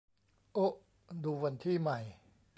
[0.53, 0.73] โอ๊ะ
[1.23, 1.99] ดูวันที่ใหม่